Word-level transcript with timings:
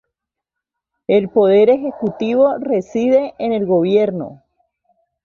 El 1.05 1.29
poder 1.29 1.69
ejecutivo 1.69 2.57
reside 2.57 3.35
en 3.37 3.53
el 3.53 3.67
Gobierno. 3.67 4.41